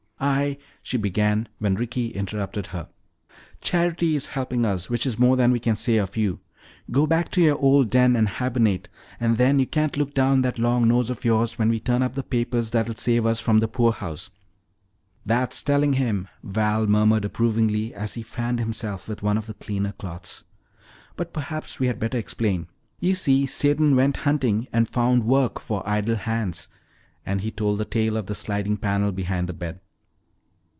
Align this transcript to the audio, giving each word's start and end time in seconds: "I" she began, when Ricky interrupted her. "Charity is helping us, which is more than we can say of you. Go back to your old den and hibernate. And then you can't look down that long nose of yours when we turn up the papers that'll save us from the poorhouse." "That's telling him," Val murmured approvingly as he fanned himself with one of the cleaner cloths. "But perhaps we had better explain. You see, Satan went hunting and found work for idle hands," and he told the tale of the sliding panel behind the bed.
"I" 0.23 0.59
she 0.83 0.97
began, 0.97 1.47
when 1.57 1.73
Ricky 1.73 2.09
interrupted 2.09 2.67
her. 2.67 2.89
"Charity 3.59 4.15
is 4.15 4.27
helping 4.27 4.65
us, 4.65 4.87
which 4.87 5.07
is 5.07 5.17
more 5.17 5.35
than 5.35 5.49
we 5.49 5.59
can 5.59 5.75
say 5.75 5.97
of 5.97 6.15
you. 6.15 6.41
Go 6.91 7.07
back 7.07 7.31
to 7.31 7.41
your 7.41 7.57
old 7.57 7.89
den 7.89 8.15
and 8.15 8.27
hibernate. 8.29 8.87
And 9.19 9.39
then 9.39 9.57
you 9.57 9.65
can't 9.65 9.97
look 9.97 10.13
down 10.13 10.43
that 10.43 10.59
long 10.59 10.87
nose 10.87 11.09
of 11.09 11.25
yours 11.25 11.57
when 11.57 11.69
we 11.69 11.79
turn 11.79 12.03
up 12.03 12.13
the 12.13 12.21
papers 12.21 12.69
that'll 12.69 12.93
save 12.93 13.25
us 13.25 13.39
from 13.39 13.61
the 13.61 13.67
poorhouse." 13.67 14.29
"That's 15.25 15.63
telling 15.63 15.93
him," 15.93 16.27
Val 16.43 16.85
murmured 16.85 17.25
approvingly 17.25 17.91
as 17.95 18.13
he 18.13 18.21
fanned 18.21 18.59
himself 18.59 19.07
with 19.07 19.23
one 19.23 19.39
of 19.39 19.47
the 19.47 19.55
cleaner 19.55 19.93
cloths. 19.93 20.43
"But 21.15 21.33
perhaps 21.33 21.79
we 21.79 21.87
had 21.87 21.97
better 21.97 22.19
explain. 22.19 22.67
You 22.99 23.15
see, 23.15 23.47
Satan 23.47 23.95
went 23.95 24.17
hunting 24.17 24.67
and 24.71 24.87
found 24.87 25.25
work 25.25 25.59
for 25.59 25.81
idle 25.89 26.15
hands," 26.15 26.67
and 27.25 27.41
he 27.41 27.49
told 27.49 27.79
the 27.79 27.85
tale 27.85 28.15
of 28.17 28.27
the 28.27 28.35
sliding 28.35 28.77
panel 28.77 29.11
behind 29.11 29.49
the 29.49 29.53
bed. 29.53 29.79